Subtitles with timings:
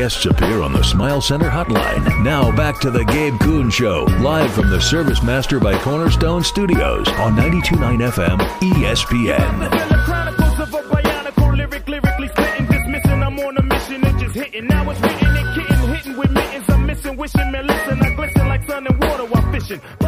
[0.00, 2.24] Guests appear on the Smile Center hotline.
[2.24, 7.06] Now back to the Gabe Kuhn Show, live from the Service Master by Cornerstone Studios
[7.18, 9.68] on 92.9 FM ESPN.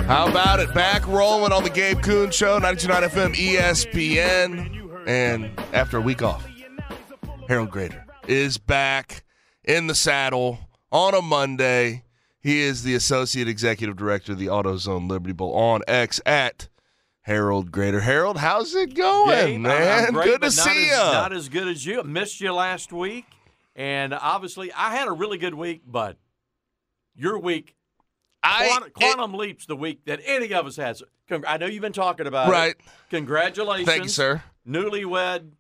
[0.07, 0.73] How about it?
[0.73, 5.07] Back rolling on the Gabe Kuhn Show, 92.9 FM ESPN.
[5.07, 6.49] And after a week off,
[7.47, 9.23] Harold Graeter is back
[9.65, 10.59] in the saddle
[10.91, 12.05] on a Monday.
[12.41, 16.69] He is the Associate Executive Director of the AutoZone Liberty Bowl on X at
[17.23, 18.03] Harold Graeter.
[18.03, 20.13] Harold, how's it going, Gabe, man?
[20.13, 20.97] Great, Good to see you.
[20.97, 22.01] Not as good as you.
[22.01, 23.27] I missed you last week,
[23.77, 26.17] and obviously I had a really good week, but
[27.15, 27.77] your week,
[28.43, 31.03] I- quantum, quantum leaps the week that any of us has.
[31.47, 32.53] I know you've been talking about it.
[32.53, 32.75] Right.
[33.11, 33.89] Congratulations.
[33.89, 34.43] Thank you, sir.
[34.69, 35.53] Newlywed.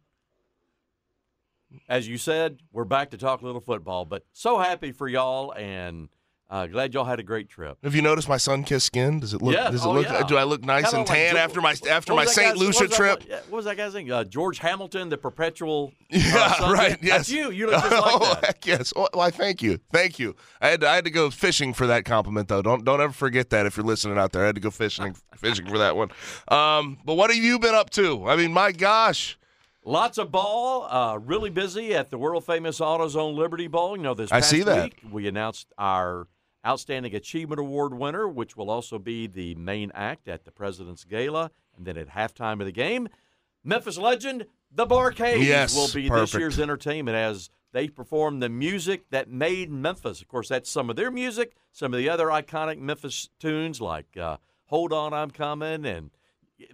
[1.88, 5.52] As you said, we're back to talk a little football, but so happy for y'all
[5.52, 6.08] and
[6.50, 7.78] uh, glad y'all had a great trip.
[7.82, 9.20] Have you noticed my sun-kissed skin?
[9.20, 9.54] Does it look?
[9.54, 9.70] Yes.
[9.70, 10.04] Does it Oh, look?
[10.06, 10.22] yeah.
[10.22, 12.58] Do I look nice Kinda and like tan after my after my St.
[12.58, 13.22] Lucia was that- trip?
[13.48, 14.12] What was that guy's name?
[14.12, 15.94] Uh, George Hamilton, the perpetual.
[15.98, 16.98] uh, Yeah, right.
[17.00, 17.50] Yes, That's you.
[17.50, 18.44] You look just like oh, that.
[18.44, 18.92] heck yes.
[18.94, 19.30] Well, why?
[19.30, 20.36] Thank you, thank you.
[20.60, 22.60] I had to, I had to go fishing for that compliment, though.
[22.60, 24.42] Don't don't ever forget that if you're listening out there.
[24.42, 26.10] I had to go fishing fishing for that one.
[26.48, 28.28] Um, but what have you been up to?
[28.28, 29.38] I mean, my gosh.
[29.84, 30.84] Lots of ball.
[30.84, 33.96] Uh, really busy at the world famous AutoZone Liberty Bowl.
[33.96, 34.84] You know, this I past see that.
[34.84, 36.28] week we announced our
[36.64, 41.50] Outstanding Achievement Award winner, which will also be the main act at the President's Gala,
[41.76, 43.08] and then at halftime of the game,
[43.64, 46.32] Memphis legend the Bar-Kays Yes, will be perfect.
[46.32, 50.22] this year's entertainment as they perform the music that made Memphis.
[50.22, 54.16] Of course, that's some of their music, some of the other iconic Memphis tunes like
[54.16, 56.10] uh, "Hold On, I'm Coming" and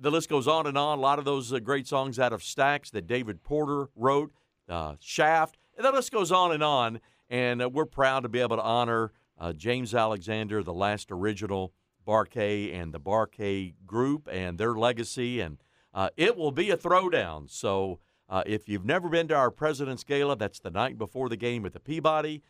[0.00, 0.98] the list goes on and on.
[0.98, 4.32] A lot of those uh, great songs out of Stax that David Porter wrote,
[4.68, 7.00] uh, Shaft, the list goes on and on.
[7.30, 11.72] And uh, we're proud to be able to honor uh, James Alexander, the last original
[12.04, 15.40] Bar-Kay, and the Bar-Kay group and their legacy.
[15.40, 15.58] And
[15.92, 17.50] uh, it will be a throwdown.
[17.50, 21.36] So uh, if you've never been to our President's Gala, that's the night before the
[21.36, 22.42] game at the Peabody.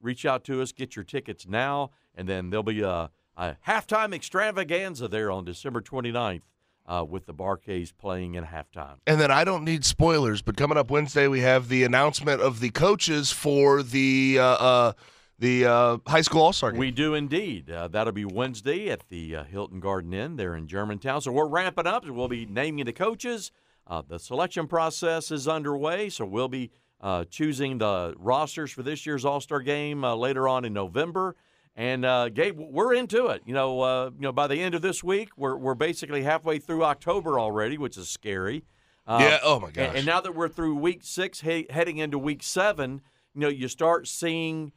[0.00, 4.14] Reach out to us, get your tickets now, and then there'll be a, a halftime
[4.14, 6.42] extravaganza there on December 29th
[6.86, 8.96] uh, with the Bar-Kays playing in halftime.
[9.06, 12.60] And then I don't need spoilers, but coming up Wednesday we have the announcement of
[12.60, 14.92] the coaches for the uh, uh,
[15.38, 16.80] the uh, high school all star game.
[16.80, 17.70] We do indeed.
[17.70, 21.22] Uh, that'll be Wednesday at the uh, Hilton Garden Inn there in Germantown.
[21.22, 22.06] So we're ramping up.
[22.06, 23.50] We'll be naming the coaches.
[23.86, 26.70] Uh, the selection process is underway, so we'll be
[27.00, 31.36] uh, choosing the rosters for this year's All Star game uh, later on in November.
[31.80, 33.40] And uh, Gabe, we're into it.
[33.46, 36.58] You know, uh, you know, by the end of this week, we're we're basically halfway
[36.58, 38.64] through October already, which is scary.
[39.06, 39.92] Uh, Yeah, oh my and- gosh.
[39.96, 43.00] And, now that we're through week six, he- heading into week seven,
[43.34, 44.72] you know, you start seeing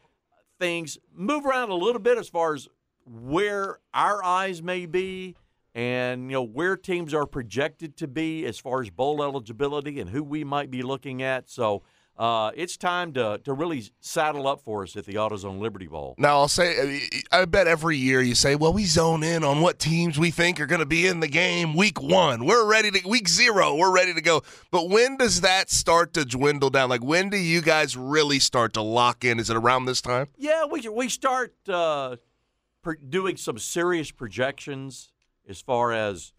[0.57, 2.69] things move around a little bit as far as
[3.05, 5.35] where our eyes may be
[5.75, 10.11] and you know where teams are projected to be as far as bowl eligibility and
[10.11, 11.83] who we might be looking at so
[12.17, 16.13] uh, it's time to, to really saddle up for us at the AutoZone Liberty Bowl.
[16.17, 17.01] Now I'll say,
[17.31, 20.59] I bet every year you say, "Well, we zone in on what teams we think
[20.59, 22.45] are going to be in the game week one.
[22.45, 23.75] We're ready to week zero.
[23.75, 26.89] We're ready to go." But when does that start to dwindle down?
[26.89, 29.39] Like when do you guys really start to lock in?
[29.39, 30.27] Is it around this time?
[30.37, 32.17] Yeah, we we start uh,
[33.09, 35.09] doing some serious projections
[35.49, 36.33] as far as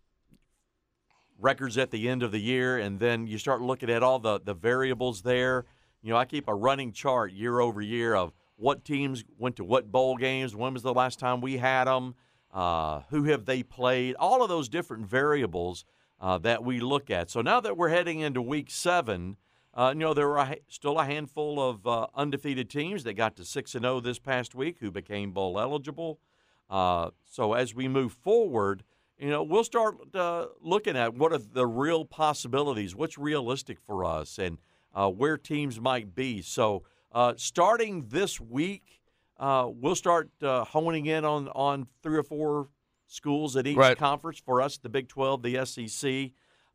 [1.38, 4.40] records at the end of the year, and then you start looking at all the
[4.40, 5.64] the variables there.
[6.02, 9.64] You know, I keep a running chart year over year of what teams went to
[9.64, 12.14] what bowl games, when was the last time we had them,
[12.52, 14.14] Uh, who have they played?
[14.14, 15.84] All of those different variables
[16.20, 17.28] uh, that we look at.
[17.28, 19.36] So now that we're heading into week seven,
[19.76, 23.44] uh, you know, there are still a handful of uh, undefeated teams that got to
[23.44, 26.20] 6 and 0 this past week who became bowl eligible.
[26.70, 28.84] Uh, so as we move forward,
[29.18, 34.04] you know, we'll start uh, looking at what are the real possibilities, what's realistic for
[34.04, 34.58] us, and
[34.94, 36.42] uh, where teams might be.
[36.42, 36.82] So
[37.12, 39.00] uh, starting this week,
[39.40, 42.68] we'll start honing in on, on three or four
[43.06, 43.96] schools at each Right.
[43.96, 46.30] conference for us, the Big 12, the SEC.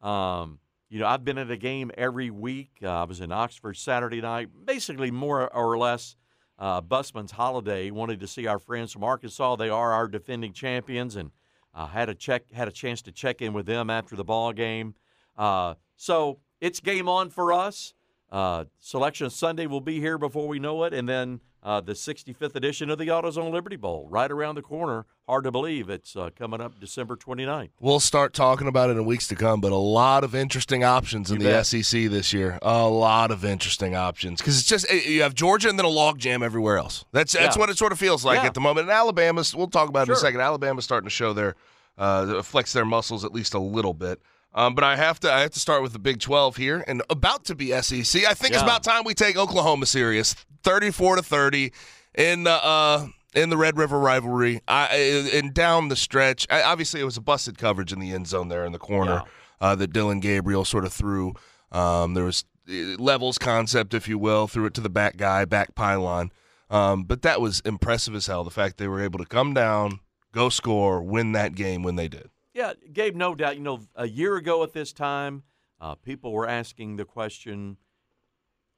[0.08, 0.60] Um,
[0.90, 2.72] you know, I've been at a game every week.
[2.82, 6.16] Uh, I was in Oxford Saturday night, basically more or less
[6.58, 7.92] uh, Busman's holiday.
[7.92, 9.56] Wanted to see our friends from Arkansas.
[9.58, 11.32] They are our defending champions, and
[11.74, 14.54] uh, had a check had a chance to check in with them after the ball
[14.54, 14.96] game.
[15.38, 17.94] Uh, so it's game on for us.
[18.32, 22.56] Uh, Selection Sunday will be here before we know it, and then uh, the 65th
[22.56, 25.06] edition of the AutoZone Liberty Bowl right around the corner.
[25.28, 27.70] Hard to believe it's uh, coming up December 29th.
[27.80, 31.30] We'll start talking about it in weeks to come, but a lot of interesting options
[31.32, 31.64] in You the.
[31.64, 32.58] SEC this year.
[32.62, 35.90] A lot of interesting options because it's just eh, you have Georgia and then a
[35.90, 37.06] logjam everywhere else.
[37.12, 37.60] That's that's Yeah.
[37.60, 38.46] what it sort of feels like Yeah.
[38.48, 38.86] at the moment.
[38.88, 40.40] And Alabama's, we'll talk about it in a second.
[40.42, 41.56] Alabama's starting to show their
[41.98, 44.22] uh, flex their muscles at least a little bit.
[44.54, 47.04] Um, but I have to I have to start with the Big 12 here and
[47.10, 48.26] about to be SEC.
[48.26, 50.36] I think it's about time we take Oklahoma serious.
[50.64, 51.72] 34 to 30
[52.16, 54.62] in the uh, in the Red River rivalry.
[54.68, 56.48] I and down the stretch.
[56.50, 59.24] I, obviously, it was a busted coverage in the end zone there in the corner
[59.62, 61.34] uh, that Dillon Gabriel sort of threw.
[61.72, 65.46] Um, there was uh, levels concept, if you will, threw it to the back guy,
[65.46, 66.32] back pylon.
[66.72, 68.44] Um, but that was impressive as hell.
[68.44, 70.00] The fact they were able to come down,
[70.32, 72.30] go score, win that game when they did.
[72.60, 73.56] Yeah, Gabe, no doubt.
[73.56, 75.44] You know, a year ago at this time,
[75.80, 77.78] uh, people were asking the question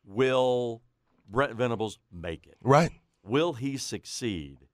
[0.06, 0.84] Will
[1.28, 2.58] Brent Venables make it?
[2.64, 2.92] Right.
[3.24, 4.68] Will he succeed?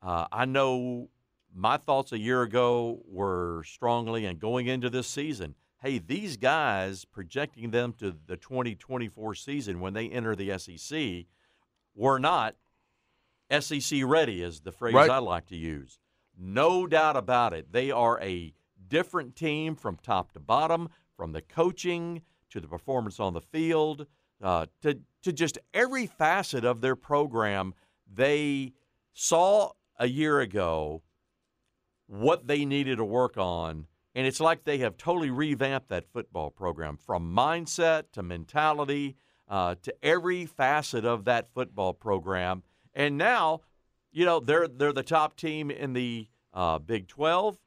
[0.00, 1.08] Uh, I know
[1.52, 7.04] my thoughts a year ago were strongly, and going into this season, hey, these guys,
[7.04, 11.26] projecting them to the 2024 season when they enter the SEC,
[11.96, 12.54] were not
[13.58, 15.10] SEC ready, is the phrase Right.
[15.10, 15.98] I like to use.
[16.44, 17.72] No doubt about it.
[17.72, 18.52] They are a
[18.88, 24.06] different team from top to bottom, from the coaching to the performance on the field,
[24.42, 27.74] uh, to, to just every facet of their program.
[28.12, 28.72] They
[29.12, 31.02] saw a year ago
[32.08, 33.86] what they needed to work on.
[34.16, 39.16] And it's like they have totally revamped that football program from mindset to mentality
[39.48, 42.64] uh, to every facet of that football program.
[42.94, 43.60] And now,
[44.10, 47.58] you know, they're they're the top team in the uh, Big 12.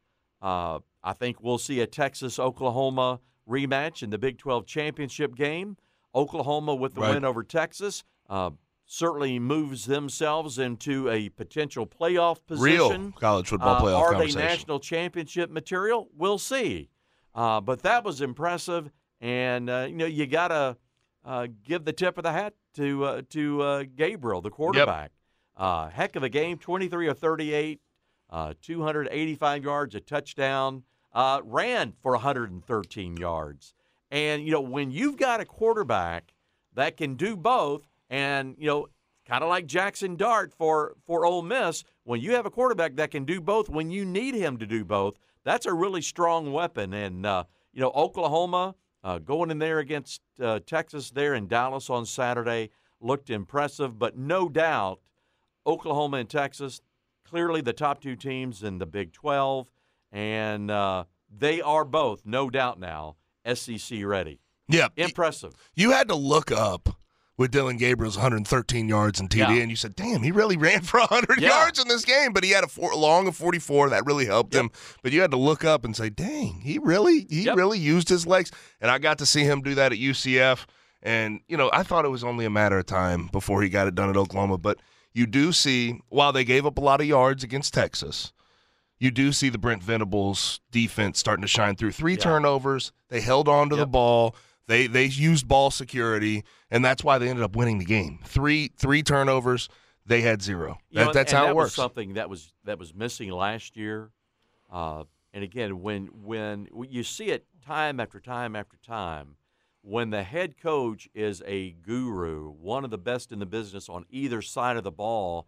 [0.42, 5.78] Uh, I think we'll see a Texas Oklahoma rematch in the Big 12 championship game.
[6.14, 7.14] Oklahoma with the Right.
[7.16, 8.52] win over Texas uh,
[8.86, 13.02] certainly moves themselves into a potential playoff position.
[13.06, 16.08] Real college football Uh, playoff Are they national championship material?
[16.16, 16.90] We'll see.
[17.34, 18.90] Uh, but that was impressive,
[19.20, 20.78] and uh, you know you gotta
[21.26, 25.12] uh, give the tip of the hat to uh, to uh, Gabriel, the quarterback.
[25.58, 27.82] Uh, heck of a game, 23 or 38,
[28.30, 30.84] uh, 285 yards, a touchdown,
[31.14, 33.74] uh, ran for 113 yards.
[34.12, 36.34] And you know when you've got a quarterback
[36.74, 38.88] that can do both, and you know
[39.26, 43.12] kind of like Jackson Dart for for Ole Miss, when you have a quarterback that
[43.12, 46.94] can do both, when you need him to do both, that's a really strong weapon.
[46.94, 51.90] And uh, you know Oklahoma uh, going in there against uh, Texas there in Dallas
[51.90, 55.00] on Saturday looked impressive, but no doubt
[55.66, 56.82] Oklahoma and Texas
[57.30, 59.68] clearly the top two teams in the Big 12,
[60.12, 63.16] and uh, they are both no doubt now
[63.54, 64.40] SEC ready.
[64.68, 64.88] Yeah.
[64.98, 65.54] Impressive.
[65.76, 66.90] You had to look up
[67.38, 69.62] with Dillon Gabriel's 113 yards in TD, Yeah.
[69.62, 71.50] and you said, "Damn, he really ran for 100 Yeah.
[71.50, 74.56] yards in this game." But he had a four, long of 44 that really helped
[74.56, 74.72] him.
[75.04, 77.58] But you had to look up and say, "Dang, he really, he Yep.
[77.58, 80.66] really used his legs." And I got to see him do that at UCF,
[81.04, 83.88] and you know, I thought it was only a matter of time before he got
[83.88, 84.58] it done at Oklahoma.
[84.58, 84.80] But
[85.16, 88.32] you do see, while they gave up a lot of yards against Texas.
[89.00, 91.92] You do see the Brent Venables defense starting to shine through.
[91.92, 92.20] Three Yeah.
[92.20, 92.92] turnovers.
[93.10, 94.36] They held on to the ball.
[94.68, 98.20] They they used ball security, and that's why they ended up winning the game.
[98.24, 99.68] Three three turnovers.
[100.06, 100.78] They had zero.
[100.94, 101.74] That, know, that's how that it works.
[101.74, 104.12] something that was that was missing last year.
[104.72, 105.04] Uh,
[105.34, 109.36] and again, when when you see it time after time after time,
[109.88, 114.04] when the head coach is a guru, one of the best in the business on
[114.10, 115.48] either side of the ball,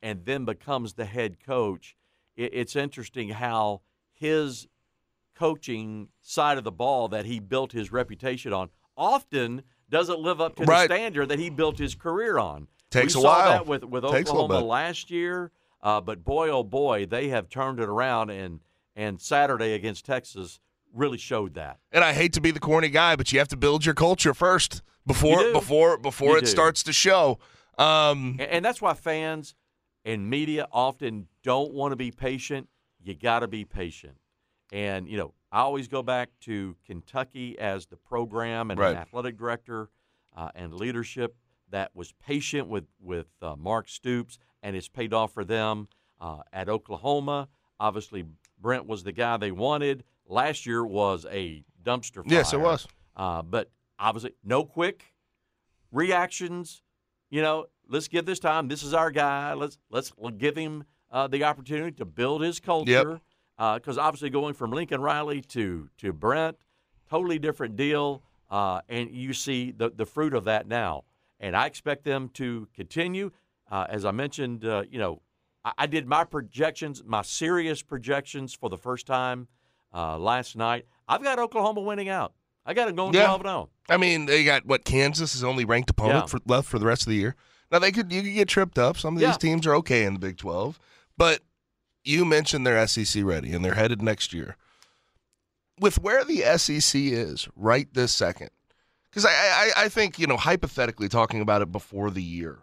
[0.00, 1.96] and then becomes the head coach,
[2.36, 3.80] it's interesting how
[4.12, 4.68] his
[5.34, 10.54] coaching side of the ball that he built his reputation on often doesn't live up
[10.56, 10.88] to Right.
[10.88, 12.68] the standard that he built his career on.
[12.90, 13.50] Takes we a saw while.
[13.52, 15.50] that with with Takes Oklahoma last year.
[15.82, 18.60] Uh, but boy, oh boy, they have turned it around, and
[18.94, 20.60] and Saturday against Texas
[20.92, 21.78] really showed that.
[21.90, 24.34] And I hate to be the corny guy, but you have to build your culture
[24.34, 25.52] first before do.
[25.52, 25.98] before
[26.32, 26.46] You it do.
[26.46, 27.38] starts to show.
[27.78, 29.54] Um, And, and that's why fans
[30.04, 32.68] and media often don't want to be patient.
[33.02, 34.16] You got to be patient.
[34.72, 38.92] And, you know, I always go back to Kentucky as the program and Right.
[38.92, 39.90] an athletic director
[40.36, 41.36] uh, and leadership
[41.70, 45.88] that was patient with, with uh, Mark Stoops, and it's paid off for them.
[46.20, 47.48] Uh, at Oklahoma,
[47.80, 48.24] obviously,
[48.60, 50.04] Brent was the guy they wanted.
[50.32, 52.38] Last year was a dumpster fire.
[52.38, 52.88] Yes, it was.
[53.14, 55.04] Uh, but obviously, no quick
[55.92, 56.80] reactions.
[57.28, 58.66] You know, let's give this time.
[58.66, 59.52] This is our guy.
[59.52, 63.20] Let's let's give him uh, the opportunity to build his culture.
[63.58, 66.56] Because obviously, going from Lincoln Riley to to Brent,
[67.10, 68.22] totally different deal.
[68.50, 71.04] Uh, and you see the the fruit of that now.
[71.40, 73.32] And I expect them to continue.
[73.70, 75.20] Uh, as I mentioned, uh, you know,
[75.62, 79.48] I, I did my projections, my serious projections for the first time
[79.94, 80.86] uh, last night.
[81.08, 82.32] I've got Oklahoma winning out.
[82.64, 83.24] I got them going Yeah.
[83.26, 83.68] 12 and 0.
[83.88, 86.26] I mean, they got what Kansas is only ranked opponent Yeah.
[86.26, 87.34] for, left for the rest of the year.
[87.70, 88.96] Now they could you could get tripped up.
[88.98, 89.28] Some of Yeah.
[89.28, 90.78] these teams are okay in the Big Twelve,
[91.16, 91.40] but
[92.04, 94.56] you mentioned they're SEC ready and they're headed next year.
[95.80, 98.50] With where the SEC is right this second,
[99.10, 102.60] because I, I I think you know hypothetically talking about it before the year,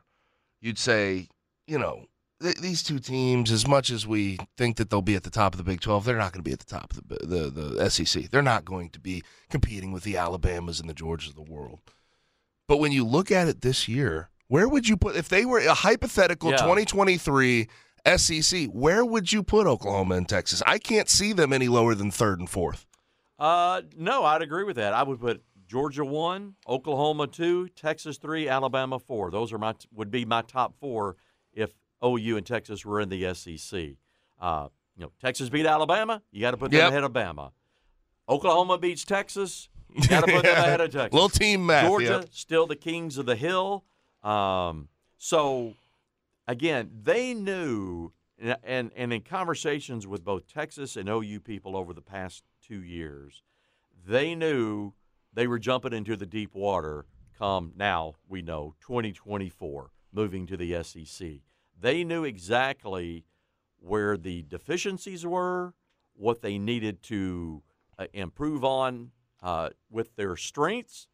[0.62, 1.28] you'd say
[1.68, 2.06] you know
[2.42, 5.54] th- these two teams as much as we think that they'll be at the top
[5.54, 7.74] of the Big Twelve, they're not going to be at the top of the, the
[7.76, 8.30] the SEC.
[8.30, 11.80] They're not going to be competing with the Alabamas and the Georgias of the world.
[12.68, 15.60] But when you look at it this year, where would you put if they were
[15.60, 16.58] a hypothetical Yeah.
[16.58, 17.68] 2023
[18.16, 18.68] SEC?
[18.68, 20.62] Where would you put Oklahoma and Texas?
[20.66, 22.86] I can't see them any lower than third and fourth.
[23.38, 24.94] Uh, no, I'd agree with that.
[24.94, 29.32] I would put Georgia one, Oklahoma two, Texas three, Alabama four.
[29.32, 31.16] Those are my would be my top four
[32.04, 33.96] OU and Texas were in the SEC.
[34.40, 36.90] Uh, you know, Texas beat Alabama, you got to put them Yep.
[36.90, 37.52] ahead of Bama.
[38.28, 41.14] Oklahoma beats Texas, you got to put them ahead of Texas.
[41.14, 41.86] Little team math.
[41.86, 42.28] Georgia yep.
[42.32, 43.86] still the kings of the hill.
[44.24, 45.74] Um, so
[46.48, 51.94] again, they knew, and, and and in conversations with both Texas and OU people over
[51.94, 53.42] the past two years,
[54.06, 54.94] they knew
[55.34, 57.06] they were jumping into the deep water.
[57.38, 61.28] Come now, we know 2024, moving to the SEC.
[61.80, 63.26] They knew exactly
[63.80, 65.74] where the deficiencies were,
[66.14, 67.64] what they needed to
[67.98, 71.08] uh, improve on uh, with their strengths,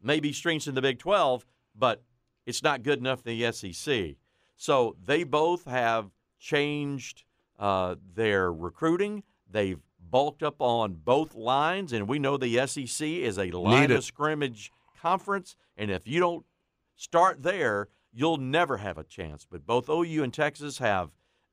[0.00, 2.02] maybe strengths in the Big 12, but
[2.46, 4.16] it's not good enough in the SEC.
[4.56, 7.24] So they both have changed
[7.58, 9.24] uh, their recruiting.
[9.50, 14.04] They've bulked up on both lines, and we know the SEC is a line of
[14.04, 15.56] scrimmage conference.
[15.76, 16.44] And if you don't
[16.96, 19.46] start there, you'll never have a chance.
[19.48, 21.10] But both OU and Texas have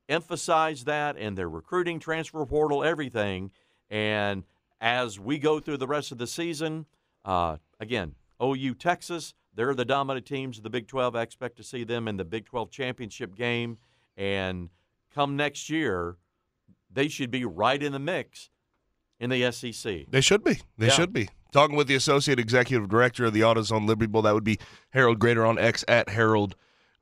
[0.07, 3.51] emphasized that in their recruiting, transfer portal, everything.
[3.89, 4.43] And
[4.81, 6.85] as we go through the rest of the season,
[7.25, 11.15] uh, again, OU, Texas, they're the dominant teams of the Big 12.
[11.15, 13.77] I expect to see them in the Big 12 championship game.
[14.17, 14.69] And
[15.13, 16.17] come next year,
[16.91, 18.49] they should be right in the mix
[19.19, 20.05] in the SEC.
[20.09, 20.59] They should be.
[20.77, 20.93] They Yeah.
[20.93, 21.29] should be.
[21.51, 24.59] Talking with the Associate Executive Director of the AutoZone Liberty Bowl, that would be
[24.91, 26.55] Harold Graeter on X at Harold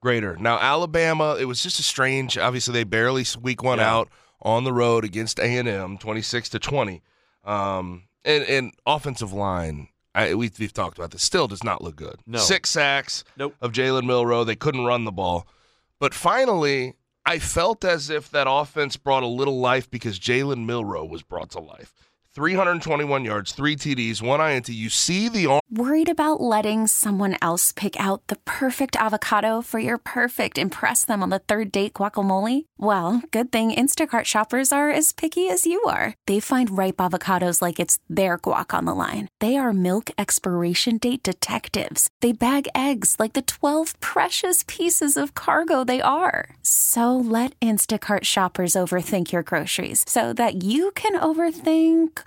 [0.03, 0.37] Graeter.
[0.39, 2.37] Now, Alabama, it was just a strange.
[2.37, 3.93] Obviously, they barely week one Yeah.
[3.93, 4.09] out
[4.41, 7.01] on the road against A and M, twenty six to twenty.
[7.43, 11.23] Um, and, and offensive line, I, we, we've talked about this.
[11.23, 12.15] Still does not look good.
[12.25, 12.39] No.
[12.39, 13.55] Six sacks Nope.
[13.61, 14.43] of Jalen Milroe.
[14.43, 15.47] They couldn't run the ball,
[15.99, 16.93] but finally.
[17.27, 21.49] I felt as if that offense brought a little life because Jalen Milroe was brought
[21.51, 21.93] to life.
[22.37, 24.69] 321 yards, three TDs, one INT.
[24.69, 25.61] You see the arm.
[25.71, 31.23] Worried about letting someone else pick out the perfect avocado for your perfect impress them
[31.23, 32.65] on the third date guacamole?
[32.77, 36.13] Well, good thing Instacart shoppers are as picky as you are.
[36.27, 39.29] They find ripe avocados like it's their guac on the line.
[39.39, 42.07] They are milk expiration date detectives.
[42.21, 46.49] They bag eggs like the 12 precious pieces of cargo they are.
[46.61, 52.26] So let Instacart shoppers overthink your groceries so that you can overthink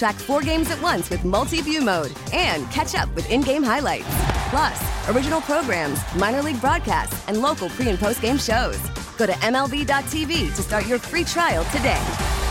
[0.00, 3.62] Track four games at once with multi view mode and catch up with in game
[3.62, 4.06] highlights.
[4.48, 8.78] Plus, original programs, minor league broadcasts, and local pre and post game shows.
[9.18, 12.02] Go to MLB.tv to start your free trial today.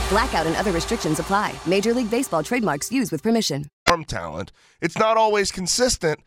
[0.09, 1.55] Blackout and other restrictions apply.
[1.65, 3.65] Major League Baseball trademarks used with permission.
[3.87, 4.51] Farm talent.
[4.79, 6.19] It's not always consistent,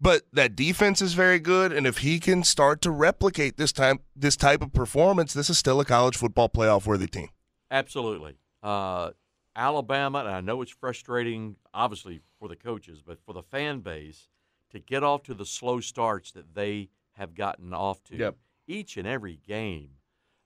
[0.00, 1.70] but that defense is very good.
[1.70, 5.58] And if he can start to replicate this time this type of performance, this is
[5.58, 7.28] still a college football playoff worthy team.
[7.70, 8.38] Absolutely.
[8.62, 9.10] Uh,
[9.54, 14.28] Alabama, and I know it's frustrating, obviously, for the coaches, but for the fan base
[14.70, 18.36] to get off to the slow starts that they have gotten off to Yep.
[18.66, 19.90] each and every game.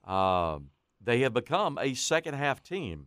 [0.05, 0.71] Um,
[1.01, 3.07] they have become a second half team,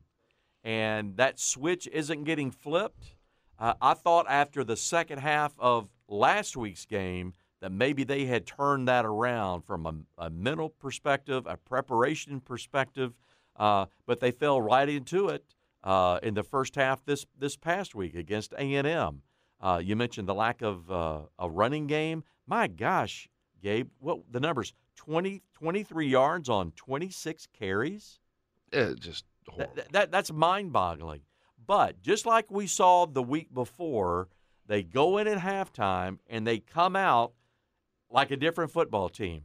[0.63, 3.15] and that switch isn't getting flipped.
[3.57, 8.45] Uh, I thought after the second half of last week's game that maybe they had
[8.47, 13.13] turned that around from a, a mental perspective, a preparation perspective,
[13.57, 15.43] uh, but they fell right into it
[15.83, 19.21] uh, in the first half this this past week against A and M.
[19.61, 22.23] Uh, you mentioned the lack of uh, a running game.
[22.47, 23.27] My gosh,
[23.61, 24.73] Gabe, what the numbers?
[24.95, 28.19] 20, 23 yards on 26 carries?
[28.73, 29.23] Yeah, just
[29.57, 31.21] That, that- that- that's mind-boggling.
[31.65, 34.27] But just like we saw the week before,
[34.67, 37.33] they go in at halftime and they come out
[38.09, 39.43] like a different football team.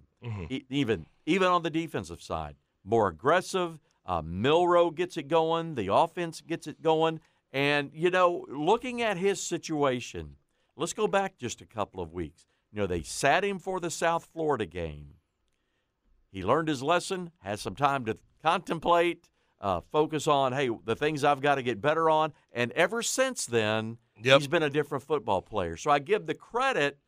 [0.50, 3.78] E- even even on the defensive side, more aggressive.
[4.06, 5.74] Uh, Milroe gets it going.
[5.74, 7.20] The offense gets it going.
[7.52, 10.36] And you know, looking at his situation,
[10.76, 12.46] let's go back just a couple of weeks.
[12.72, 15.14] You know, they sat him for the South Florida game.
[16.30, 19.28] He learned his lesson, has some time to contemplate,
[19.60, 22.32] uh, focus on, hey, the things I've got to get better on.
[22.52, 25.76] And ever since then, he's been a different football player.
[25.76, 26.98] So I give the credit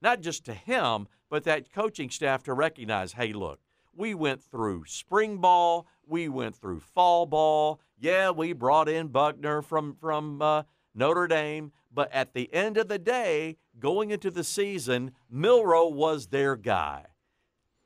[0.00, 3.60] not just to him, but that coaching staff to recognize, hey, look,
[3.96, 7.80] we went through spring ball, we went through fall ball.
[7.98, 10.62] Yeah, we brought in Buchner from from uh,
[10.94, 16.28] Notre Dame, but at the end of the day, going into the season, Milroe was
[16.28, 17.06] their guy.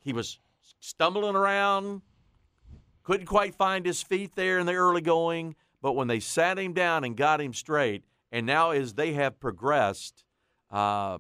[0.01, 0.39] He was
[0.81, 2.03] stumbling around,
[3.03, 6.73] couldn't quite find his feet there in the early going, but when they sat him
[6.73, 10.25] down and got him straight, and now as they have progressed,
[10.71, 11.19] uh,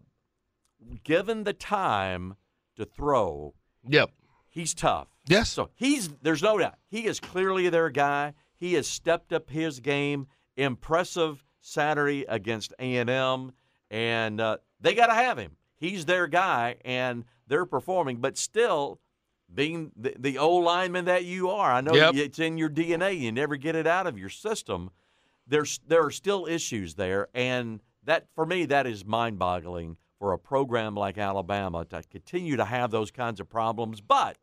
[1.05, 2.37] given the time
[2.76, 3.55] to throw,
[3.88, 4.11] yep,
[4.51, 5.09] he's tough.
[5.27, 5.49] Yes.
[5.51, 8.35] So he's there's no doubt he is clearly their guy.
[8.57, 10.27] He has stepped up his game.
[10.57, 13.53] Impressive Saturday against A and M,
[13.91, 15.57] and uh, they got to have him.
[15.77, 18.19] He's their guy, and they're performing.
[18.19, 19.01] But still,
[19.55, 22.15] being the, the old lineman that you are, I know Yep.
[22.17, 23.19] it's in your DNA.
[23.19, 24.91] You never get it out of your system.
[25.47, 30.38] There's there are still issues there, and that for me that is mind-boggling for a
[30.38, 34.00] program like Alabama to continue to have those kinds of problems.
[34.02, 34.37] But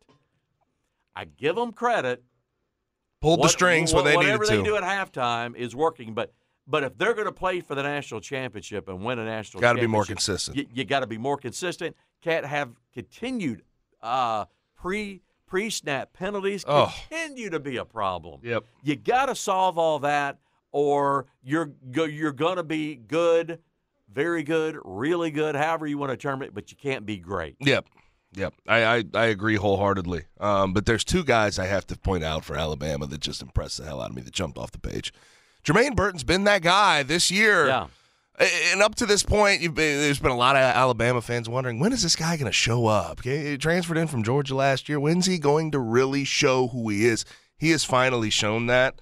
[1.15, 2.23] I give them credit.
[3.21, 6.13] Pulled the What- strings when wha- they whatever they do at halftime is working.
[6.13, 6.33] But
[6.69, 9.61] but if they're going to play for the national championship and win a national, championship,
[9.77, 10.57] Gotta be more consistent.
[10.57, 11.95] You, you got to be more consistent.
[12.21, 13.63] Can't have continued
[14.01, 16.93] uh, pre pre snap penalties Oh.
[17.09, 18.41] continue to be a problem.
[18.43, 18.65] Yep.
[18.83, 20.39] You got to solve all that,
[20.71, 23.59] or you're you're going to be good,
[24.11, 27.55] very good, really good, however you want to term it, but you can't be great.
[27.59, 27.85] Yep.
[28.33, 28.53] Yep.
[28.67, 30.25] I, I, I agree wholeheartedly.
[30.39, 33.77] Um, but there's two guys I have to point out for Alabama that just impressed
[33.77, 35.13] the hell out of me that jumped off the page.
[35.63, 37.67] Jermaine Burton's been that guy this year.
[37.67, 37.87] Yeah.
[38.39, 41.79] And up to this point, you've been, there's been a lot of Alabama fans wondering
[41.79, 43.19] when is this guy going to show up?
[43.19, 44.99] Okay, he transferred in from Georgia last year.
[44.99, 47.25] When's he going to really show who he is?
[47.57, 49.01] He has finally shown that.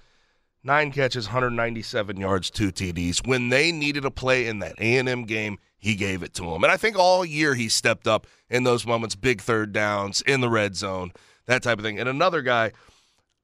[0.66, 3.24] Nine catches, 197 yards, two TDs.
[3.24, 6.64] When they needed a play in that A&M game, he gave it to them.
[6.64, 10.40] And I think all year he stepped up in those moments, big third downs in
[10.40, 11.12] the red zone,
[11.46, 12.00] that type of thing.
[12.00, 12.72] And another guy,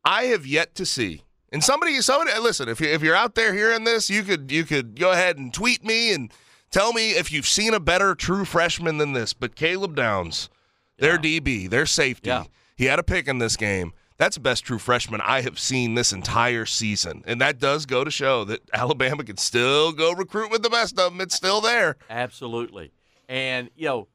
[0.05, 1.23] I have yet to see.
[1.53, 2.69] And somebody, somebody, listen.
[2.69, 5.55] If you if you're out there hearing this, you could you could go ahead and
[5.55, 6.33] tweet me and
[6.73, 9.33] tell me if you've seen a better true freshman than this.
[9.33, 10.51] But Caleb Downs,
[10.99, 12.45] their DB, their safety, Yeah.
[12.77, 13.93] he had a pick in this game.
[14.23, 18.05] That's the best true freshman I have seen this entire season, and that does go
[18.05, 21.21] to show that Alabama can still go recruit with the best of them.
[21.21, 21.97] It's still there.
[22.09, 22.93] Absolutely.
[23.29, 24.07] And, you know,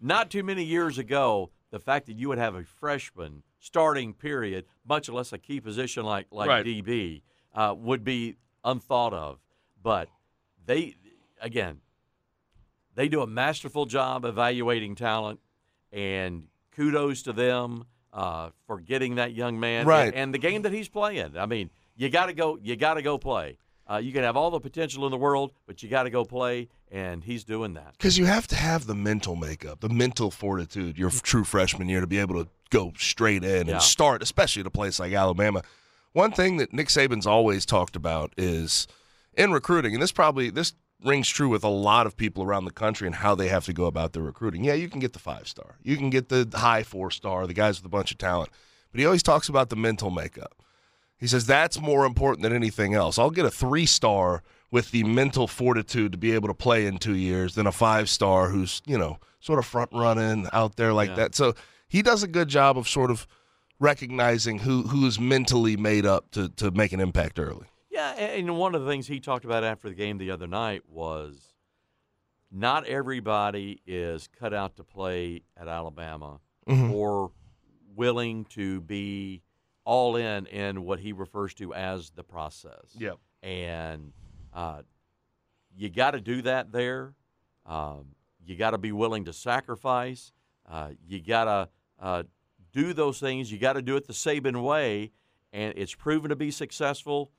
[0.00, 4.64] not too many years ago, the fact that you would have a freshman starting period,
[4.86, 6.64] much less a key position like, like Right.
[6.64, 9.40] DB, uh, would be unthought of.
[9.82, 10.08] But
[10.64, 10.94] they
[11.40, 11.80] again,
[12.94, 15.40] they do a masterful job evaluating talent,
[15.90, 20.06] and kudos to them uh, for getting that young man Right.
[20.06, 21.36] and, and the game that he's playing.
[21.36, 22.58] I mean, you got to go.
[22.62, 23.58] You got to go play.
[23.90, 26.24] Uh, you can have all the potential in the world, but you got to go
[26.24, 27.92] play, and he's doing that.
[27.98, 32.00] Because you have to have the mental makeup, the mental fortitude your true freshman year
[32.00, 33.74] to be able to go straight in Yeah.
[33.74, 35.62] and start, especially at a place like Alabama.
[36.12, 38.86] One thing that Nick Saban's always talked about is
[39.34, 42.70] in recruiting, and this probably this rings true with a lot of people around the
[42.72, 44.64] country and how they have to go about their recruiting.
[44.64, 47.54] Yeah, you can get the five star, you can get the high four star, the
[47.54, 48.50] guys with a bunch of talent,
[48.90, 50.54] but he always talks about the mental makeup.
[51.18, 53.18] He says that's more important than anything else.
[53.18, 56.98] I'll get a three star with the mental fortitude to be able to play in
[56.98, 60.92] two years than a five star who's, you know, sort of front running out there
[60.92, 61.14] like Yeah.
[61.16, 61.34] that.
[61.34, 61.54] So
[61.88, 63.26] he does a good job of sort of
[63.78, 67.66] recognizing who who's mentally made up to, to make an impact early.
[67.92, 70.82] Yeah, and one of the things he talked about after the game the other night
[70.88, 71.52] was
[72.50, 76.92] not everybody is cut out to play at Alabama Mhm.
[76.92, 77.32] or
[77.94, 79.42] willing to be
[79.84, 82.94] all in in what he refers to as the process.
[82.96, 83.18] Yep.
[83.42, 84.12] And
[84.54, 84.82] uh,
[85.76, 87.14] you got to do that there.
[87.66, 90.32] Um, you got to be willing to sacrifice.
[90.66, 92.22] Uh, you got to uh,
[92.72, 93.52] do those things.
[93.52, 95.10] You got to do it the Saban way,
[95.52, 97.30] and it's proven to be successful.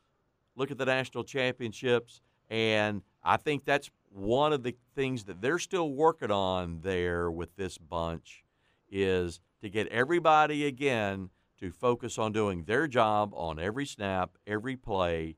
[0.55, 5.59] Look at the national championships, and I think that's one of the things that they're
[5.59, 8.43] still working on there with this bunch
[8.91, 14.75] is to get everybody again to focus on doing their job on every snap, every
[14.75, 15.35] play,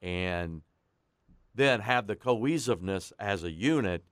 [0.00, 0.62] and
[1.54, 4.04] then have the cohesiveness as a unit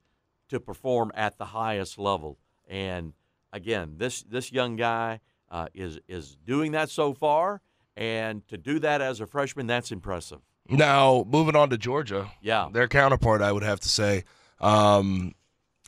[0.49, 2.39] to perform at the highest level.
[2.69, 3.15] And
[3.53, 7.61] again, this this young guy uh, is is doing that so far,
[7.97, 10.39] and to do that as a freshman, that's impressive.
[10.69, 12.31] Now, moving on to Georgia.
[12.41, 12.69] Yeah.
[12.73, 14.25] Their counterpart, I would have to say.
[14.61, 15.35] Um,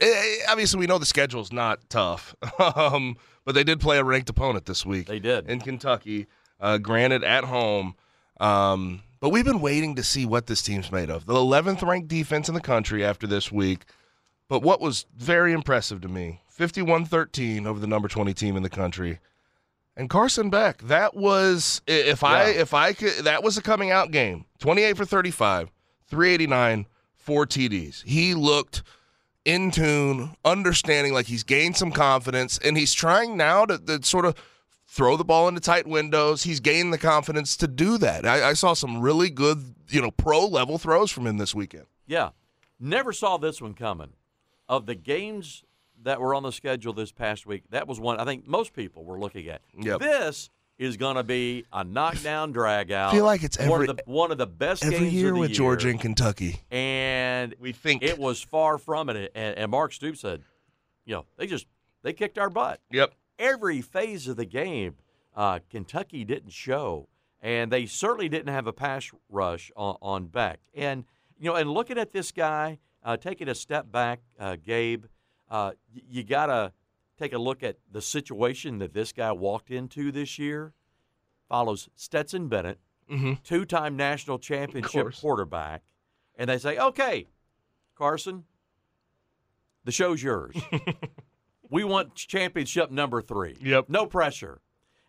[0.00, 2.34] eh, obviously, we know the schedule's not tough,
[2.76, 5.06] um, but they did play a ranked opponent this week.
[5.06, 5.48] They did.
[5.48, 6.26] In Kentucky,
[6.60, 7.94] uh, granted at home.
[8.40, 11.24] Um, but we've been waiting to see what this team's made of.
[11.24, 13.84] The 11th ranked defense in the country after this week.
[14.48, 18.62] But what was very impressive to me 51 13 over the number 20 team in
[18.62, 19.20] the country.
[19.96, 22.60] And Carson Beck, that was i- if I Yeah.
[22.62, 24.44] if I could that was a coming out game.
[24.58, 25.70] 28 for 35,
[26.08, 28.02] 389, four TDs.
[28.04, 28.82] He looked
[29.44, 34.24] in tune, understanding like he's gained some confidence and he's trying now to, to sort
[34.24, 34.34] of
[34.86, 36.44] throw the ball into tight windows.
[36.44, 38.24] He's gained the confidence to do that.
[38.26, 41.86] I, I saw some really good, you know, pro level throws from him this weekend.
[42.06, 42.30] Yeah.
[42.80, 44.10] Never saw this one coming.
[44.68, 45.62] Of the games
[46.04, 49.04] that were on the schedule this past week, that was one I think most people
[49.04, 49.60] were looking at.
[49.78, 50.00] Yep.
[50.00, 53.12] This is going to be a knockdown drag out.
[53.12, 55.40] feel like it's one of the, one of the best Every games year of the
[55.40, 55.56] with year.
[55.56, 56.60] Georgia and Kentucky.
[56.70, 59.30] and We think it was far from it.
[59.34, 60.42] And, and Mark Stoops said,
[61.04, 61.66] you know, they just
[62.02, 62.80] they kicked our butt.
[62.90, 63.14] Yep.
[63.38, 64.96] Every phase of the game,
[65.34, 67.08] uh, Kentucky didn't show,
[67.40, 70.60] and they certainly didn't have a pass rush on, on Beck.
[70.74, 71.04] And
[71.38, 75.04] you know, and looking at this guy, uh, taking a step back, uh, Gabe,
[75.54, 76.72] uh, y- you gotta
[77.18, 80.72] take a look at the situation that this guy walked into this year.
[81.48, 83.40] Follows Stetson Bennett, Mhm.
[83.44, 85.82] two-time national championship quarterback,
[86.36, 87.28] and they say, "Okay,
[87.94, 88.44] Carson,
[89.84, 90.56] the show's yours.
[91.70, 93.56] we want championship number three.
[93.60, 93.88] Yep.
[93.90, 94.60] No pressure.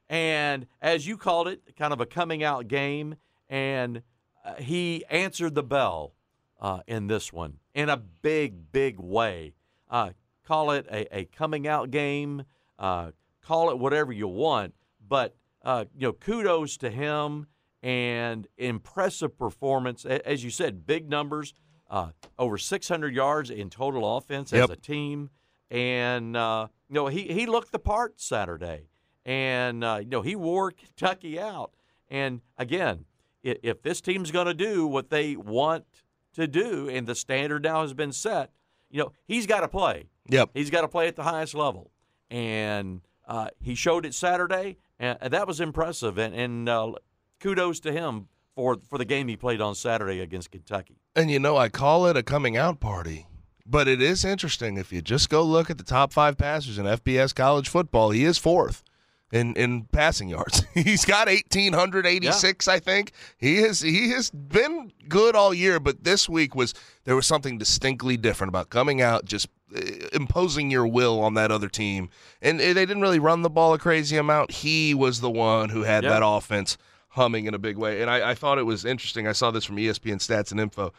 [0.09, 3.15] And as you called it, kind of a coming out game,
[3.49, 4.03] and
[4.43, 6.13] uh, he answered the bell
[6.59, 9.55] uh, in this one in a big, big way.
[9.89, 10.11] Uh,
[10.45, 12.43] call it a, a coming out game.
[12.77, 14.73] Uh, call it whatever you want,
[15.07, 17.47] but uh, you know, kudos to him
[17.81, 20.05] and impressive performance.
[20.05, 21.53] As you said, big numbers,
[21.89, 24.63] uh, over 600 yards in total offense Yep.
[24.63, 25.29] as a team,
[25.69, 28.89] and uh, you know he he looked the part Saturday,
[29.25, 31.71] and uh, you know he wore Kentucky out.
[32.09, 33.05] And again,
[33.43, 35.85] if, if this team's going to do what they want
[36.33, 38.51] to do, and the standard now has been set,
[38.89, 40.09] you know he's got to play.
[40.29, 40.51] Yep.
[40.53, 41.91] He's got to play at the highest level,
[42.29, 46.17] and uh, he showed it Saturday, and that was impressive.
[46.17, 46.93] And, and uh,
[47.39, 50.97] kudos to him for for the game he played on Saturday against Kentucky.
[51.15, 53.27] And you know, I call it a coming out party,
[53.65, 54.77] but it is interesting.
[54.77, 58.23] If you just go look at the top five passers in FBS college football, he
[58.23, 58.83] is fourth
[59.31, 60.63] in in passing yards.
[60.73, 63.11] He's got eighteen hundred eighty six, I think.
[63.37, 66.73] He has he has been good all year, but this week was
[67.05, 69.79] there was something distinctly different about coming out, just uh,
[70.13, 72.09] imposing your will on that other team.
[72.41, 74.51] And uh, they didn't really run the ball a crazy amount.
[74.51, 76.11] He was the one who had Yeah.
[76.11, 76.77] that offense
[77.09, 78.01] humming in a big way.
[78.01, 79.25] And I, I thought it was interesting.
[79.27, 80.91] I saw this from ESPN Stats and Info.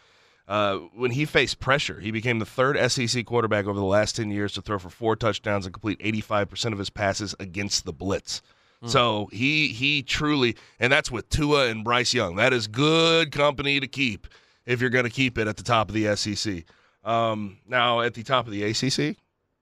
[0.49, 4.31] Uh, when he faced pressure, he became the third SEC quarterback over the last 10
[4.31, 8.43] years to throw for four touchdowns and complete 85% of his passes against the blitz.
[8.85, 12.37] So he he truly, and that's with Tua and Bryce Young.
[12.37, 14.29] That is good company to keep
[14.65, 16.65] if you're going to keep it at the top of the SEC.
[17.03, 19.17] Um, now at the top of the ACC,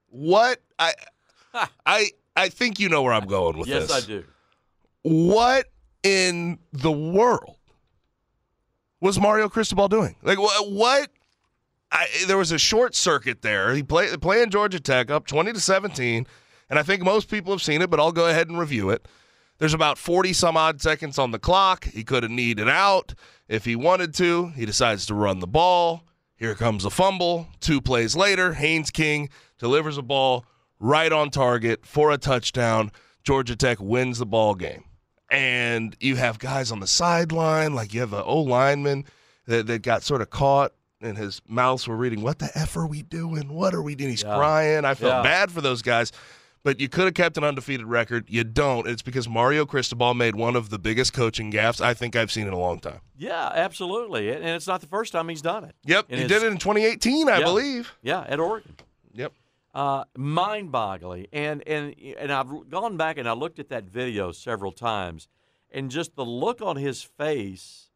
[0.09, 0.93] what I
[1.85, 3.91] I I think you know where I'm going with yes, this.
[3.91, 4.23] Yes, I do.
[5.03, 5.65] What
[6.03, 7.57] in the world
[9.01, 10.15] was Mario Cristobal doing?
[10.21, 10.71] Like what?
[10.71, 11.09] what
[11.91, 13.73] I, there was a short circuit there.
[13.73, 16.27] He played playing Georgia Tech up 20 to 17,
[16.69, 19.07] and I think most people have seen it, but I'll go ahead and review it.
[19.57, 21.85] There's about 40 some odd seconds on the clock.
[21.85, 23.13] He could have needed out
[23.47, 24.49] if he wanted to.
[24.49, 26.03] He decides to run the ball.
[26.35, 27.47] Here comes a fumble.
[27.61, 30.45] Two plays later, Haynes King delivers a ball
[30.79, 32.91] right on target for a touchdown.
[33.23, 34.83] Georgia Tech wins the ball game.
[35.29, 39.05] And you have guys on the sideline, like you have an O lineman
[39.47, 42.87] that, that got sort of caught and his mouths were reading, What the F are
[42.87, 43.53] we doing?
[43.53, 44.11] What are we doing?
[44.11, 44.35] He's Yeah.
[44.37, 44.85] crying.
[44.85, 45.21] I felt Yeah.
[45.23, 46.11] bad for those guys.
[46.63, 48.25] But you could have kept an undefeated record.
[48.27, 48.87] You don't.
[48.87, 52.47] It's because Mario Cristobal made one of the biggest coaching gaffes I think I've seen
[52.47, 53.01] in a long time.
[53.15, 54.31] Yeah, absolutely.
[54.31, 55.75] And it's not the first time he's done it.
[55.85, 56.07] Yep.
[56.09, 57.43] And he did it in 2018, I Yeah.
[57.43, 57.93] believe.
[58.01, 58.75] Yeah, at Oregon.
[59.13, 59.33] Yep.
[59.75, 64.71] Uh, mind-boggling, and and and I've gone back and I looked at that video several
[64.71, 65.27] times,
[65.69, 67.89] and just the look on his face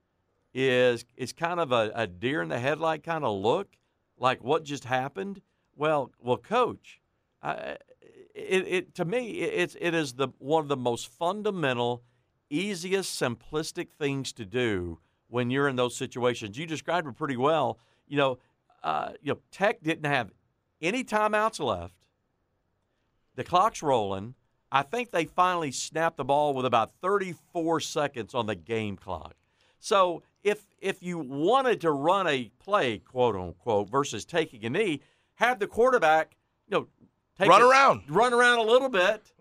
[0.53, 3.77] is is kind of a, a deer in the headlight kind of look,
[4.17, 5.41] like what just happened.
[5.73, 6.99] Well, well, coach,
[7.41, 7.77] I,
[8.35, 12.03] it, it to me it, it's it is the one of the most fundamental,
[12.49, 16.57] easiest, simplistic things to do when you're in those situations.
[16.57, 17.79] You described it pretty well.
[18.05, 18.37] You know,
[18.83, 20.31] uh, you know, Tech didn't have
[20.81, 21.93] any timeouts left.
[23.35, 24.35] The clock's rolling.
[24.71, 29.33] I think they finally snapped the ball with about 34 seconds on the game clock.
[29.79, 35.01] So if if you wanted to run a play, quote unquote, versus taking a knee,
[35.35, 36.35] have the quarterback,
[36.67, 36.87] you know,
[37.47, 38.01] Run a- around.
[38.09, 39.31] run around a little bit.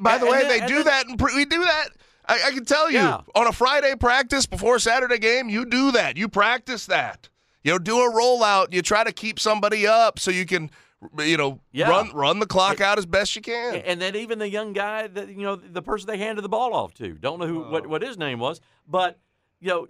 [0.00, 1.06] By the And way, then- they do then- that.
[1.08, 1.88] In pre- we do that.
[2.26, 3.20] I, I can tell you Yeah.
[3.36, 6.16] on a Friday practice before Saturday game, you do that.
[6.16, 7.28] You practice that.
[7.62, 8.72] You know, do a rollout.
[8.72, 10.70] You try to keep somebody up so you can,
[11.18, 11.88] you know, Yeah.
[11.88, 13.76] run run the clock out as best you can.
[13.76, 16.74] And then even the young guy that you know, the person they handed the ball
[16.74, 19.18] off to, don't know who what, what his name was, but
[19.60, 19.86] you know,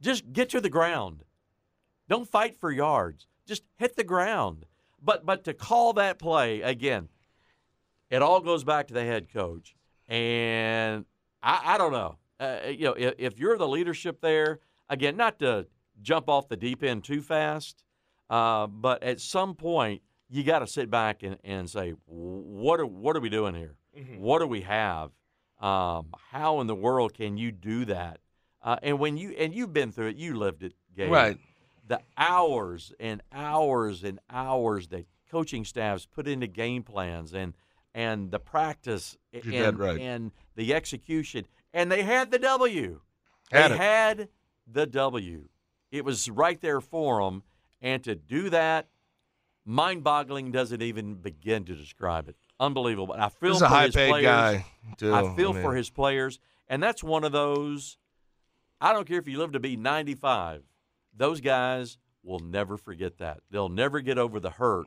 [0.00, 1.24] just get to the ground.
[2.08, 3.26] Don't fight for yards.
[3.46, 4.66] Just hit the ground.
[5.02, 7.08] But but to call that play again,
[8.10, 9.74] it all goes back to the head coach.
[10.08, 11.04] And
[11.42, 12.16] I, I don't know.
[12.38, 15.66] Uh, you know, if, if you're the leadership there, again, not to
[16.02, 17.84] jump off the deep end too fast,
[18.30, 22.86] uh, but at some point you got to sit back and, and say, what are
[22.86, 23.76] what are we doing here?
[24.18, 25.10] What do we have?
[25.60, 28.20] Um, how in the world can you do that?
[28.62, 31.10] Uh, and when you and you've been through it, you lived it, Gabe.
[31.10, 31.38] Right.
[31.86, 37.54] The hours and hours and hours that coaching staffs put into game plans and
[37.94, 40.00] and the practice You're and, right.
[40.00, 43.00] and the execution, and they had the W.
[43.50, 43.78] Had they it.
[43.78, 44.28] had
[44.70, 45.48] the W.
[45.90, 47.42] It was right there for them,
[47.82, 48.86] and to do that,
[49.70, 52.36] mind-boggling doesn't even begin to describe it.
[52.58, 53.14] Unbelievable.
[53.16, 54.24] I feel He's for a high his paid players.
[54.24, 54.66] guy.
[54.98, 55.14] Too.
[55.14, 57.96] I feel I for his players, and that's one of those.
[58.80, 60.62] I don't care if you live to be 95.
[61.16, 63.40] Those guys will never forget that.
[63.50, 64.86] They'll never get over the hurt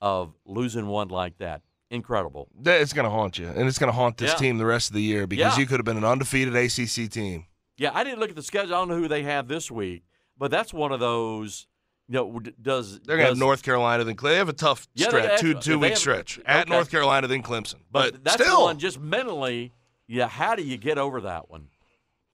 [0.00, 1.62] of losing one like that.
[1.90, 2.48] Incredible.
[2.64, 4.36] It's going to haunt you, and it's going to haunt this Yeah.
[4.36, 5.60] team the rest of the year because Yeah.
[5.60, 7.46] you could have been an undefeated ACC team.
[7.76, 8.74] Yeah, I didn't look at the schedule.
[8.74, 10.02] I don't know who they have this week,
[10.36, 11.66] but that's one of those.
[12.10, 14.88] You know, does They're going to have North Carolina, then Cle- they have a tough
[14.94, 16.70] Yeah, stretch, have- two two week have- stretch at okay.
[16.74, 17.76] North Carolina, then Clemson.
[17.92, 19.72] But, that's still, the one just mentally.
[20.06, 21.68] Yeah, how do you get over that one?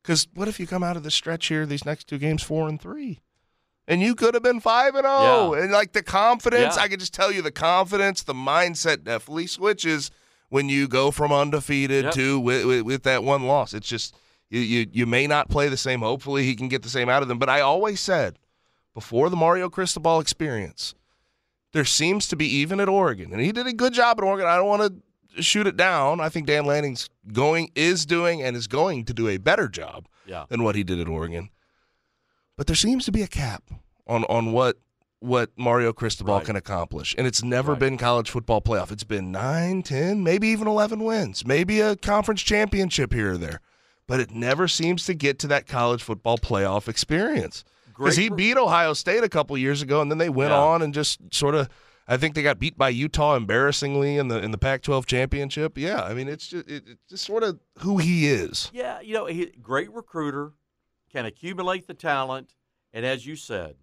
[0.02, 2.68] Because what if you come out of the stretch here, these next two games, four
[2.68, 3.18] and three,
[3.88, 5.62] and you could have been five and zero, Yeah.
[5.64, 6.82] and like the confidence, Yeah.
[6.82, 10.12] I can just tell you, the confidence, the mindset definitely switches
[10.50, 12.14] when you go from undefeated Yep.
[12.14, 13.74] to with, with, with that one loss.
[13.74, 14.14] It's just
[14.50, 16.00] you, you you may not play the same.
[16.00, 17.38] Hopefully, he can get the same out of them.
[17.40, 18.38] But I always said
[18.94, 20.94] before the Mario Cristobal experience,
[21.72, 24.46] there seems to be even at Oregon, and he did a good job at Oregon.
[24.46, 25.02] I don't want
[25.37, 26.20] to shoot it down.
[26.20, 30.07] I think Dan Lanning's going is doing and is going to do a better job
[30.26, 30.44] Yeah.
[30.48, 31.50] than what he did at Oregon.
[32.57, 33.64] But there seems to be a cap
[34.07, 34.78] on on what
[35.20, 36.44] what Mario Cristobal Right.
[36.44, 37.14] can accomplish.
[37.16, 37.78] And it's never Right.
[37.80, 38.92] been college football playoff.
[38.92, 43.61] It's been 9, 10, maybe even 11 wins, maybe a conference championship here or there.
[44.07, 47.64] But it never seems to get to that college football playoff experience.
[47.96, 50.59] Because he beat Ohio State a couple years ago, and then they went Yeah.
[50.59, 51.68] on and just sort of.
[52.07, 55.78] I think they got beat by Utah embarrassingly in the in the Pac-12 championship.
[55.78, 58.70] Yeah, I mean it's just it, it's just sort of who he is.
[58.74, 60.52] Yeah, you know, he, great recruiter,
[61.11, 62.54] can accumulate the talent,
[62.92, 63.76] and as you said,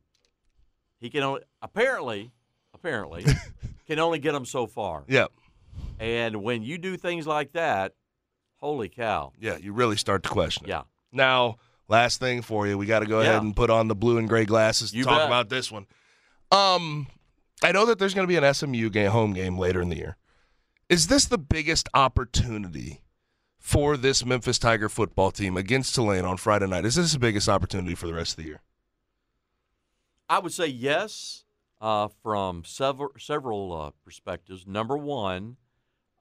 [1.00, 2.32] he can only apparently
[2.76, 3.26] apparently
[3.88, 5.04] can only get them so far.
[5.08, 5.32] Yep.
[6.00, 7.94] And when you do things like that,
[8.58, 9.34] holy cow.
[9.40, 10.70] Yeah, you really start to question it.
[10.70, 10.84] Yeah.
[11.12, 11.58] Now,
[11.92, 13.30] last thing for you, we got to go Yeah.
[13.32, 15.28] ahead and put on the blue and gray glasses to You talk bet.
[15.28, 15.86] about this one.
[16.52, 17.08] Um,
[17.64, 19.98] I know that there's going to be an SMU game, home game later in the
[19.98, 20.18] year.
[20.90, 23.02] Is this the biggest opportunity
[23.58, 26.86] for this Memphis Tiger football team against Tulane on Friday night?
[26.86, 28.62] Is this the biggest opportunity for the rest of the year?
[30.28, 31.44] I would say yes
[31.80, 34.66] uh, from several several uh, perspectives.
[34.66, 35.58] Number one,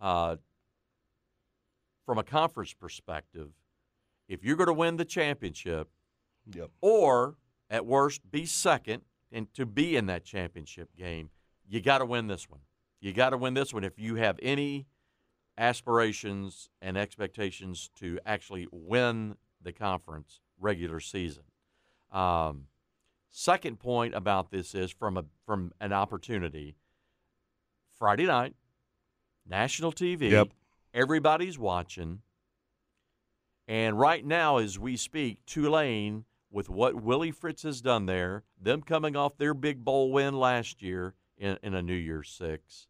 [0.00, 0.36] uh,
[2.06, 3.50] from a conference perspective,
[4.30, 5.90] if you're going to win the championship,
[6.54, 6.70] Yep.
[6.80, 7.36] or
[7.68, 11.30] at worst be second and to be in that championship game,
[11.68, 12.60] you got to win this one.
[13.00, 14.86] You got to win this one if you have any
[15.58, 21.42] aspirations and expectations to actually win the conference regular season.
[22.12, 22.66] Um,
[23.30, 26.76] second point about this is from a from an opportunity.
[27.98, 28.54] Friday night,
[29.46, 30.30] national TV.
[30.30, 30.48] Yep.
[30.94, 32.22] Everybody's watching.
[33.70, 38.82] And right now, as we speak, Tulane, with what Willie Fritz has done there, them
[38.82, 42.88] coming off their big bowl win last year in, in a New Year's Six,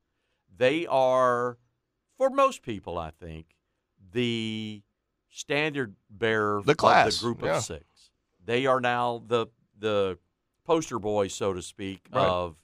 [0.56, 1.58] they are,
[2.16, 3.48] for most people, I think,
[4.12, 4.80] the
[5.28, 7.58] standard bearer The class, of the group yeah.
[7.58, 7.84] of six.
[8.42, 10.18] They are now the the
[10.64, 12.24] poster boy, so to speak, Right.
[12.26, 12.56] of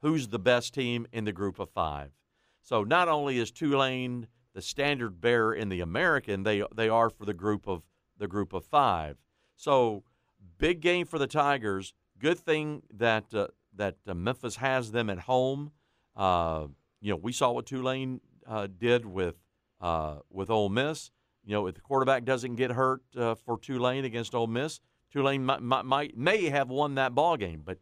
[0.00, 2.12] who's the best team in the group of five.
[2.62, 7.26] So not only is Tulane the standard bearer in the American, they they are for
[7.26, 7.82] the group of
[8.16, 9.18] the group of five.
[9.54, 10.02] So
[10.56, 11.92] big game for the Tigers.
[12.18, 15.72] Good thing that uh, that uh, Memphis has them at home.
[16.16, 16.68] Uh,
[17.02, 19.34] you know, we saw what Tulane uh, did with
[19.82, 21.10] uh, with Ole Miss.
[21.44, 24.80] You know, if the quarterback doesn't get hurt uh, for Tulane against Ole Miss,
[25.12, 27.76] Tulane might, might, might may have won that ball game, but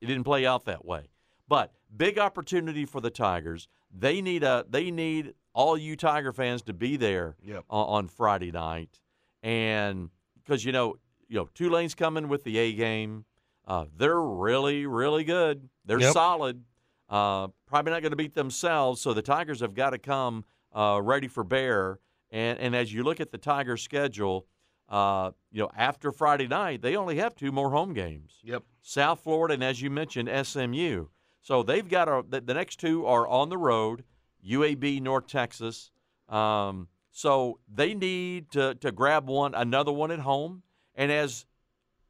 [0.00, 1.08] it didn't play out that way.
[1.48, 3.66] But big opportunity for the Tigers.
[3.92, 7.64] They need a they need all you Tiger fans to be there Yep.
[7.68, 9.00] on, on Friday night,
[9.42, 10.96] and because you know
[11.28, 13.24] you know Tulane's coming with the A game.
[13.66, 15.68] Uh, they're really really good.
[15.84, 16.12] They're Yep.
[16.12, 16.64] solid.
[17.08, 20.44] Uh, probably not going to beat themselves, so the Tigers have got to come
[20.74, 21.98] uh, ready for bear.
[22.30, 24.46] And and as you look at the Tigers' schedule,
[24.88, 28.38] uh, you know after Friday night they only have two more home games.
[28.44, 28.62] Yep.
[28.82, 31.06] South Florida, and as you mentioned, SMU.
[31.40, 34.04] So they've got a, the, the next two are on the road,
[34.48, 35.90] UAB, North Texas.
[36.28, 40.62] Um, so they need to, to grab one, another one at home.
[40.94, 41.46] And as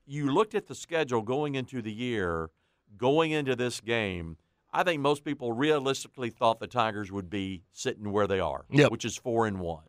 [0.06, 2.50] you looked at the schedule going into the year,
[2.96, 4.36] going into this game,
[4.72, 8.90] I think most people realistically thought the Tigers would be sitting where they are, Yep.
[8.90, 9.84] which is four and one.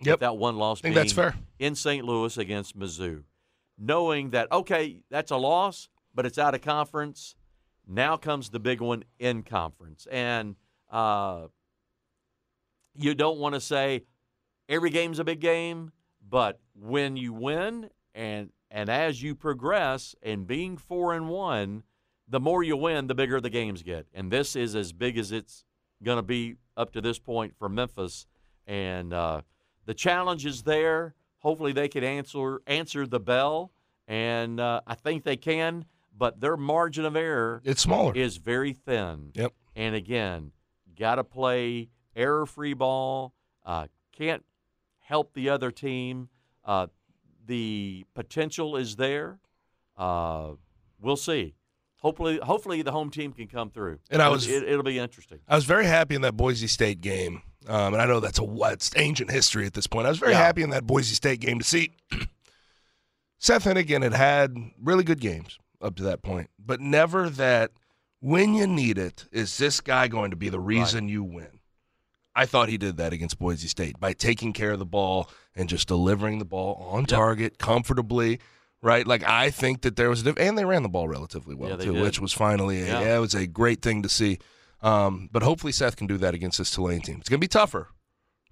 [0.00, 0.12] Yep.
[0.14, 1.36] With that one loss think being that's fair.
[1.58, 2.04] in St.
[2.04, 3.22] Louis against Mizzou,
[3.78, 7.34] knowing that okay, that's a loss, but it's out of conference.
[7.86, 10.56] Now comes the big one in conference, and
[10.90, 11.46] uh,
[12.98, 14.02] you don't want to say
[14.68, 15.92] every game's a big game,
[16.28, 21.84] but when you win and and as you progress and being four and one,
[22.28, 25.30] the more you win, the bigger the games get, and this is as big as
[25.30, 25.64] it's
[26.02, 28.26] going to be up to this point for Memphis,
[28.66, 29.42] and uh,
[29.86, 31.14] the challenge is there.
[31.38, 33.70] Hopefully, they can answer answer the bell,
[34.08, 35.84] and uh, I think they can.
[36.18, 38.14] But their margin of error It's smaller.
[38.14, 39.32] is very thin.
[39.34, 39.52] Yep.
[39.76, 40.52] And again,
[40.98, 43.32] got to play error-free ball.
[43.64, 44.44] Uh, can't
[45.00, 46.28] help the other team.
[46.64, 46.86] Uh,
[47.46, 49.38] the potential is there.
[49.96, 50.52] Uh,
[51.00, 51.54] we'll see.
[51.98, 53.98] Hopefully, hopefully the home team can come through.
[54.10, 55.38] And I was- it, it'll be interesting.
[55.48, 58.44] I was very happy in that Boise State game, um, and I know that's a
[58.44, 60.06] what's ancient history at this point.
[60.06, 60.38] I was very Yeah.
[60.38, 61.92] happy in that Boise State game to see
[63.38, 67.70] Seth Henigan had had really good games up to that point, but never that
[68.20, 71.55] when you need it is this guy going to be the reason you win.
[72.36, 75.68] I thought he did that against Boise State by taking care of the ball and
[75.68, 78.38] just delivering the ball on target comfortably.
[78.82, 81.54] Right, like I think that there was, a diff- and they ran the ball relatively
[81.54, 82.02] well Yeah, too, did.
[82.02, 83.00] which was finally, a, Yeah.
[83.00, 84.38] yeah, it was a great thing to see.
[84.82, 87.16] Um, but hopefully Seth can do that against this Tulane team.
[87.18, 87.88] It's going to be tougher,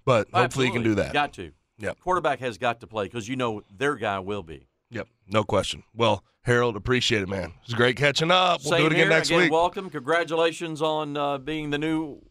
[0.03, 1.13] but hopefully he can do that.
[1.13, 1.51] Got to.
[1.77, 1.99] Yep.
[1.99, 4.67] Quarterback has got to play because you know their guy will be.
[4.89, 5.83] Yep, no question.
[5.93, 7.53] Well, Harold, appreciate it, man.
[7.63, 8.61] It's great catching up.
[8.63, 9.09] We'll Same do it again here.
[9.09, 9.51] next again, week.
[9.51, 9.89] Welcome.
[9.91, 12.21] Congratulations on uh, being the new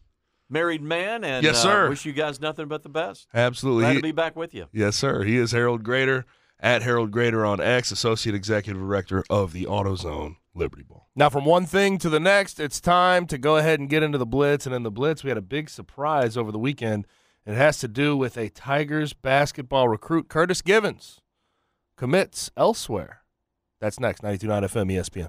[0.51, 1.25] married man.
[1.25, 1.89] And Yes, uh, sir.
[1.89, 3.27] wish you guys nothing but the best.
[3.35, 3.83] Absolutely.
[3.85, 4.67] Glad He- to be back with you.
[4.73, 5.23] Yes, sir.
[5.25, 6.25] He is Harold Graeter
[6.61, 11.09] at Harold Graeter on X, Associate Executive Director of the AutoZone Liberty Bowl.
[11.17, 14.19] Now, from one thing to the next, it's time to go ahead and get into
[14.19, 14.67] the Blitz.
[14.67, 17.07] And in the Blitz, we had a big surprise over the weekend.
[17.47, 21.21] It has to do with a Tigers basketball recruit, Curtis Givens,
[21.97, 23.23] commits elsewhere.
[23.81, 25.29] That's next, 92.9 FM ESPN.